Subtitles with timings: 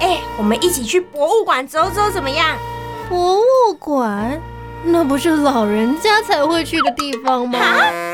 [0.00, 2.56] 哎，我们一起去博物馆走走，怎么样？
[3.08, 4.40] 博物馆？
[4.84, 7.58] 那不是老人家才会去的地方吗？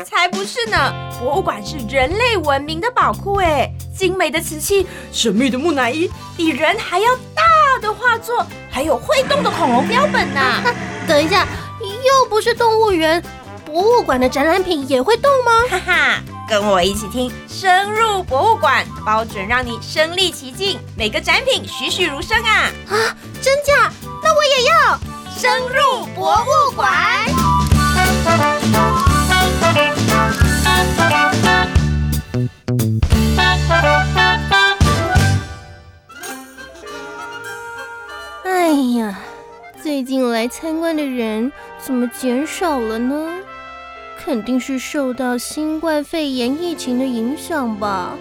[0.03, 0.77] 才不是呢！
[1.19, 7.43] 博物馆是人类文明的宝库，哎，精美的瓷器、神秘的木乃伊、比人还要大
[7.79, 10.41] 的画作，还有会动的恐龙标本呢。
[11.07, 11.45] 等一下，
[11.81, 13.21] 又不是动物园，
[13.63, 15.51] 博物馆的展览品也会动吗？
[15.69, 22.71] 哈哈，跟我一起听，深入博物馆，保准让你身临其境，每个展品栩栩如生啊！
[22.89, 22.95] 啊，
[23.41, 23.91] 真假？
[24.23, 24.99] 那我也要。
[25.37, 26.89] 深入博物馆。
[38.45, 39.19] 哎呀，
[39.83, 43.27] 最近来参观的人怎么减少了呢？
[44.25, 48.17] 肯定是受到新冠肺炎疫情的影响吧。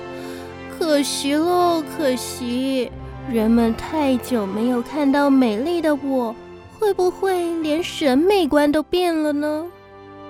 [0.79, 2.91] 可惜喽，可惜，
[3.33, 6.37] 人们太久没有看到美丽的我。
[6.79, 9.65] 会不会连审美观都变了呢？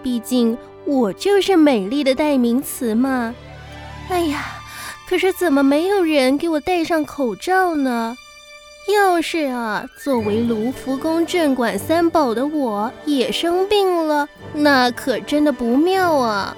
[0.01, 3.35] 毕竟我就是美丽的代名词嘛。
[4.09, 4.45] 哎呀，
[5.09, 8.17] 可是怎么没有人给我戴上口罩呢？
[8.93, 16.55] 要是啊，作为卢浮宫镇馆三宝的我也生病了，那可真的不妙啊！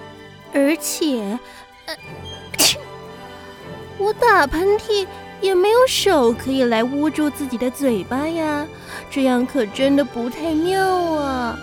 [0.53, 1.39] 而且，
[3.99, 5.07] 我打喷嚏
[5.41, 8.67] 也没有手可以来捂住自己的嘴巴呀。
[9.09, 11.57] 这样可真的不太妙啊！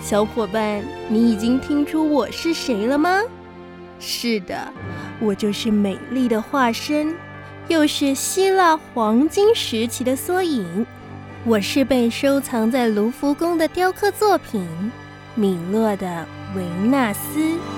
[0.00, 3.20] 小伙伴，你已经听出我是谁了吗？
[3.98, 4.72] 是的，
[5.20, 7.14] 我就是美丽的化身，
[7.68, 10.86] 又是希腊黄金时期的缩影。
[11.44, 14.66] 我是被收藏在卢浮宫的雕刻作品——
[15.34, 17.75] 米洛的维纳斯。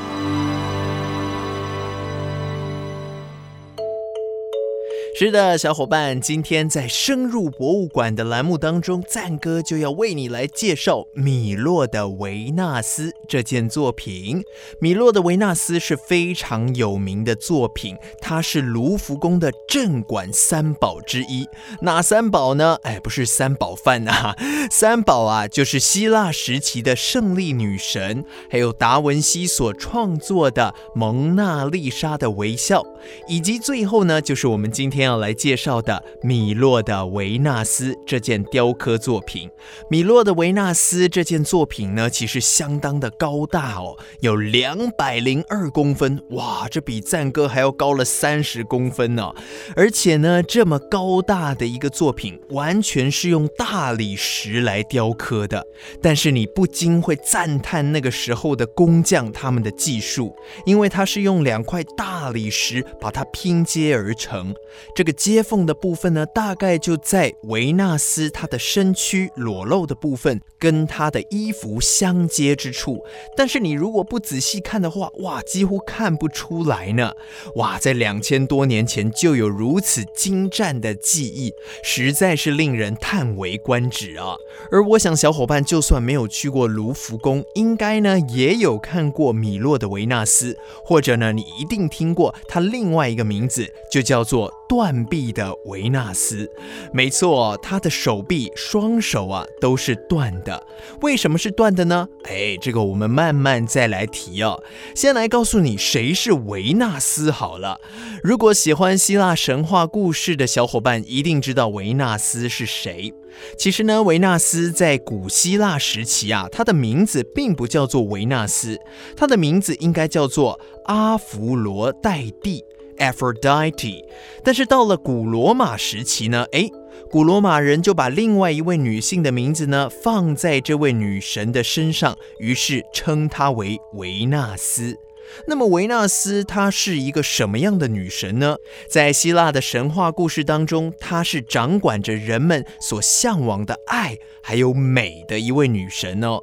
[5.21, 14.45] 是的，小伙伴，今天在深入博物馆的栏目当中，赞哥就要为你来介绍米洛的维纳斯这件作品。
[14.81, 21.49] 米洛的维纳斯是非常有名的作品，它是卢浮宫的镇馆三宝之一。
[21.81, 22.79] 哪三宝呢？
[22.85, 24.37] 哎，不是三宝饭啊，
[24.71, 32.83] 三宝啊，就是希腊时期的胜利女神，还有达文西所创作的《蒙娜丽莎的微笑》，
[33.27, 35.08] 以及最后呢，就是我们今天。
[35.09, 39.49] 要来介绍的米洛的维纳斯这件雕刻作品。
[39.89, 49.33] 米洛的维纳斯这件作品呢，其实相当的高大哦，有两百零二公分，哇，这比赞哥还要高了三十公分呢。
[49.75, 55.65] 而且呢，这么高大的一个作品，完全是用大理石来雕刻的。
[56.03, 60.37] 但是你不禁会赞叹那个时候的工匠他们的技术，
[60.67, 64.55] 因为它是用两块大理石把它拼接而成。
[64.99, 72.99] 这个接缝的部分呢，大概就在维纳斯她的身躯裸露的部分跟她的衣服相接之处。
[73.37, 77.13] 但是你如果不仔细看的话，哇，几乎看不出来呢。
[77.55, 81.53] 哇，在两千多年前就有如此精湛的技艺，
[81.85, 84.35] 实在是令人叹为观止啊。
[84.73, 94.53] 而我想，小伙伴就算没有去过卢浮宫，应该呢也有看过米洛的维纳斯，或者呢你一定听过他另外一个名字，就叫做。
[94.89, 96.51] 断臂的维纳斯，
[96.95, 100.67] 没错，他的手臂、双手啊都是断的。
[101.03, 102.09] 为什么是断的呢？
[102.25, 104.65] 哎，这个我们慢慢再来提哦。
[104.95, 107.79] 先来告诉你谁是维纳斯好了。
[108.23, 113.13] 如果喜欢希腊神话故事的小伙伴，一定知道维纳斯是谁。
[113.59, 118.81] 其实呢，维纳斯在古希腊时期啊，他的名字并不叫做维纳斯，
[119.15, 122.65] 他的名字应该叫做阿弗罗代蒂。
[122.99, 124.05] Aphrodite，
[124.45, 126.71] 但是到了古罗马时期呢，诶，
[127.11, 134.97] 古罗马人就把另外一位女性的名字呢放在这位女神的身上，于是称她为维纳斯。
[135.47, 138.57] 那么维纳斯她是一个什么样的女神呢？
[138.89, 146.43] 在希腊的神话故事当中，她是掌管着人们所向往的爱还有美的一位女神哦。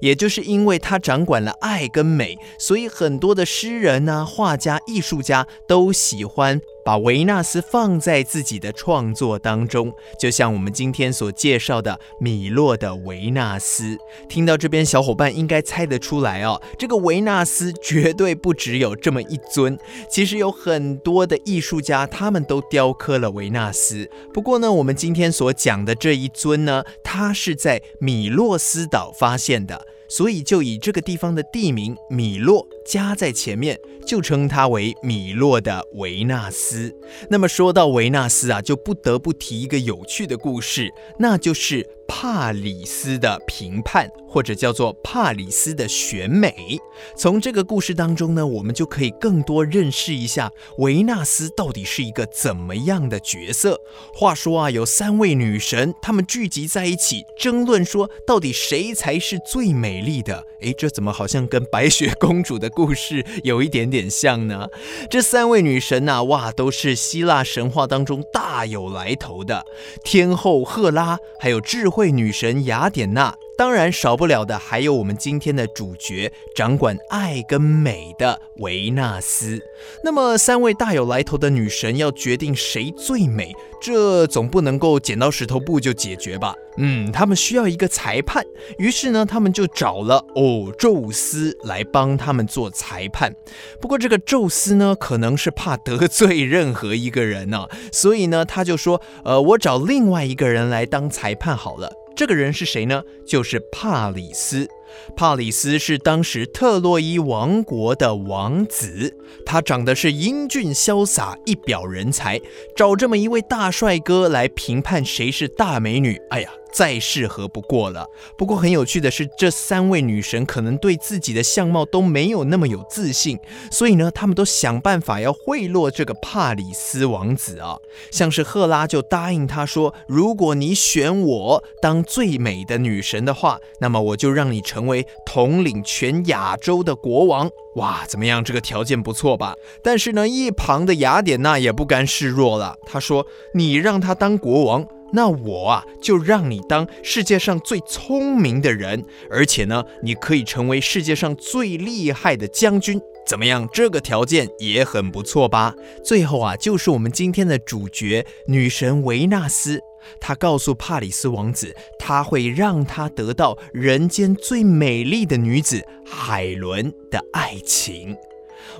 [0.00, 6.60] 也就是因为她掌管了爱跟美，所以很多的诗人啊、画家、艺术家都喜欢。
[6.84, 13.98] 把维纳斯放在自己的创作当中，就像我们今天所介绍的米洛的维纳斯。
[14.28, 19.78] 听到这边，小伙伴应该猜得出来哦，这个维纳斯绝对不只有这么一尊，
[20.08, 24.10] 其实有很多的艺术家他们都雕刻了维纳斯。
[24.32, 29.86] 不过呢，我们今天所讲的这一尊呢，它是在米洛斯岛发现的。
[30.10, 36.94] 所以就以这个地方的地名米洛加在前面，就称它为米洛的维纳斯。
[37.30, 46.76] 那么说到维纳斯啊，就不得不提一个有趣的故事，那就是帕里斯的评判，或者叫做帕里斯的选美。
[47.16, 53.78] 从这个故事当中呢，我们就可以更多认识一下维纳斯到底是一个怎么样的角色。
[54.12, 60.44] 话说啊，有三位女神，她们聚集在一起，争论说到底谁才是最美丽的。
[60.60, 64.68] 诶，这怎么好像跟白雪公主的故事有一点点像呢？
[65.08, 69.64] 这三位女神呐，哇，都是希腊神话当中大有来头的
[70.04, 73.34] 天后赫拉，还有智慧女神雅典娜。
[73.60, 79.60] 当然少不了的还有我们今天的主角，掌管爱跟美的维纳斯。
[80.02, 86.54] 那么三位大有来头的女神要决定谁最美，这总不能够剪刀石头布就解决吧？
[86.78, 88.42] 嗯，他们需要一个裁判。
[88.78, 93.30] 于是呢，他们就找了哦宙斯来帮他们做裁判。
[93.78, 101.92] 不过这个宙斯呢，可能是怕得罪任何一个人呢，所以呢，他就说，呃，我找另外一个人来当裁判好了。
[102.14, 103.02] 这个人是谁呢？
[103.26, 104.68] 就是帕里斯。
[105.16, 109.16] 帕里斯是当时特洛伊王国的王子，
[109.46, 112.40] 他长得是英俊潇洒，一表人才。
[112.76, 116.50] 找这么一位大帅哥来评判谁是大美女，哎呀！
[116.72, 118.06] 再适合不过了。
[118.36, 123.38] 不过很有趣的是，这三位女神可能对自己的相貌都没有那么有自信，
[123.70, 127.76] 所以呢，她们都想办法要贿赂这个帕里斯王子啊。
[128.10, 138.42] 像是赫拉就答应他说：“如果你选我当最美的女神的话，那么我就让你成为统领全亚洲的国王。”哇，怎么样？
[138.42, 139.54] 这个条件不错吧？
[139.82, 153.68] 但是呢，一旁的雅典娜也不甘示弱了，她说：“你让他当国王。”那我啊，就让你当世界上最聪明的人，而且呢，你可以成为世界上最厉害的将军，怎么样？
[153.72, 155.74] 这个条件也很不错吧？
[156.04, 159.80] 最后啊，就是我们今天的主角女神维纳斯，
[160.20, 168.16] 她告诉帕里斯王子，她会让他得到人间最美丽的女子海伦的爱情。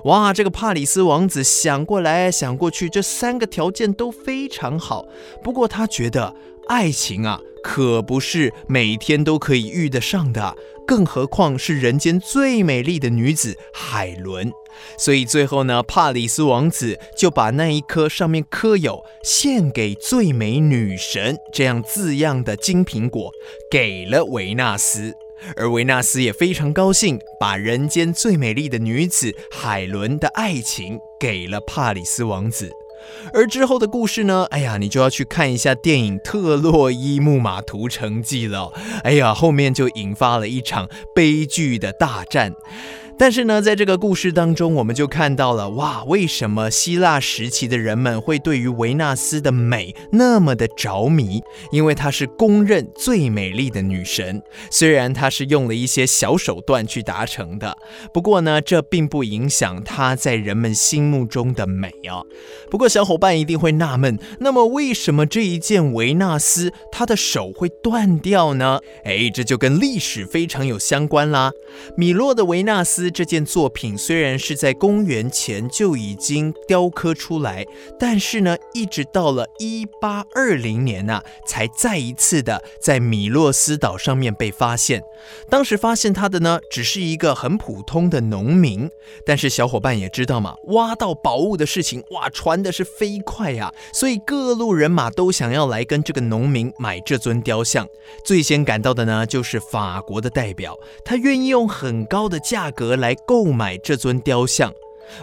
[0.05, 5.07] 哇，这个帕里斯王子想过来想过去，这三个条件都非常好。
[5.43, 6.35] 不过他觉得
[6.69, 10.57] 爱情啊，可不是每天都可以遇得上的，
[10.87, 14.51] 更何况是人间最美丽的女子海伦。
[14.97, 23.31] 所以最后呢，帕里斯王子就把那一颗上面刻有“献给最美女神”这样字样的金苹果
[23.71, 25.15] 给了维纳斯。
[25.57, 32.71] 而维纳斯也非常高兴，把人间最美丽的女子海伦的爱情给了帕里斯王子。
[33.33, 34.47] 而之后的故事呢？
[34.51, 38.73] 哎呀，你就要去看一下电影《特洛伊木马屠城记》了。
[39.03, 42.53] 哎呀，后面就引发了一场悲剧的大战。
[43.21, 51.43] 但是呢，在这个故事当中，我们就看到了哇，为什么希腊时期的人们会对于维纳斯的美那么的着迷？
[51.71, 54.43] 因为她是公认最美丽的女神。
[54.71, 57.77] 虽然她是用了一些小手段去达成的，
[58.11, 62.23] 不过呢，这并不影响她在人们心目中的美啊。
[62.71, 68.81] 不过小伙伴一定会纳闷，那么为什么这一件维纳斯她的手会断掉呢？
[69.05, 71.53] 哎，这就跟历史非常有相关啦。
[71.99, 73.10] 米洛的维纳斯。
[73.11, 77.67] 这件作品虽然是在公元前就已经雕刻出来，
[77.99, 85.03] 但是呢，一直到了一八二零年呐，才再一次的在米洛斯岛上面被发现。
[85.49, 88.89] 当时发现它的呢，只是一个很普通的农民。
[89.27, 97.87] 但是小伙伴也知道嘛，挖到宝物的事情哇，传的是飞快呀，所以各路人马都想要来跟这个农民买这尊雕像。
[98.25, 102.97] 最先赶到的呢，就是法国的代表，他愿意用很高的价格。
[103.01, 104.73] 来购买这尊雕像，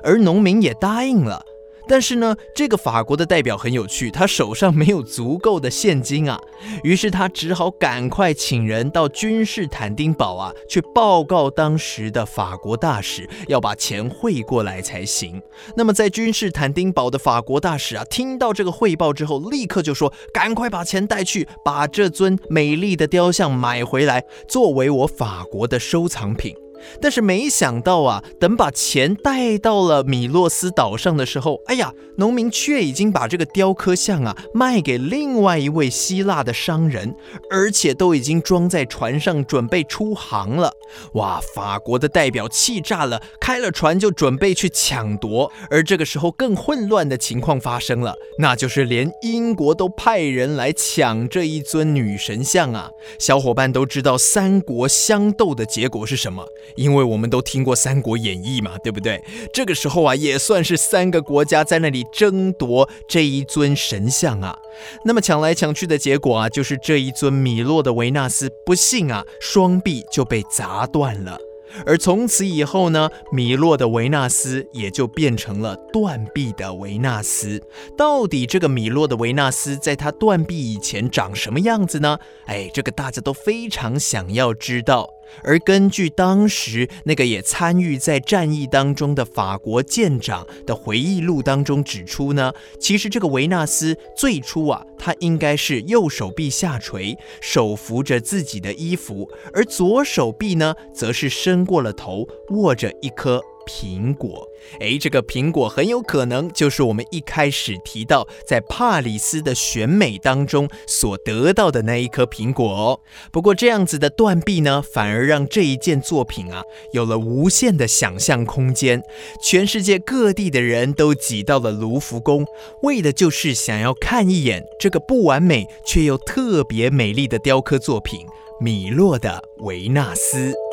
[0.04, 1.46] 而农民也答应了。
[1.90, 6.38] 但是呢，这个法国的代表很有趣，他手上没有足够的现金啊，
[6.84, 15.42] 于是他只好赶快请人到君士坦丁堡啊，去报告当时的法国大使，要把钱汇过来才行。
[15.78, 26.54] 那么在君士坦丁堡的法国大使啊，听到这个汇报之后，立刻就说：“赶快把钱带去，把这尊美丽的雕像买回来，作为我法国的收藏品。”
[27.02, 37.16] 但是没想到啊，等把钱带到了米洛斯岛上的时候，哎呀，农民却已经把这个雕刻像啊卖给另外一位希腊的商人，
[37.50, 40.72] 而且都已经装在船上准备出航了。
[41.14, 45.52] 哇，法国的代表气炸了，开了船就准备去抢夺。
[45.70, 52.90] 而这个时候，更混乱的情况发生了，那就是连英国都派人来抢这一尊女神像啊！
[53.20, 59.24] 小伙伴都知道三国相斗的结果是什么，因为我们都听过《三国演义》嘛，对不对？
[59.54, 64.58] 这个时候啊，也算是三个国家在那里争夺这一尊神像啊。
[65.06, 71.38] 那么抢来抢去的结果啊，就是这一尊米洛的维纳斯，不幸啊，双臂就被砸断了。
[71.86, 77.62] 而从此以后呢，米洛的维纳斯也就变成了断臂的维纳斯。
[77.98, 82.18] 到底这个米洛的维纳斯在他断臂以前长什么样子呢？
[82.46, 85.10] 哎，这个大家都非常想要知道。
[85.44, 103.42] 而根据当时那个也参与在战役当中的法国舰长的回忆录当中指出呢，其实这个维纳斯最初啊，他应该是右手臂下垂，手扶着自己的衣服，而左手臂呢，则是伸过了头，握着一颗。
[103.68, 104.48] 苹果，
[104.80, 113.00] 哎，这个苹果很有可能就是我们一开始提到在帕里斯的选美当中所得到的那一颗苹果哦。
[113.32, 119.04] 不过这样子的断臂呢，反而让这一件作品啊有了无限的想象空间。
[119.44, 122.46] 全世界各地的人都挤到了卢浮宫，
[122.84, 128.26] 为的就是想要看一眼这个不完美却又特别美丽的雕刻作品——
[128.62, 130.67] 米洛的维纳斯。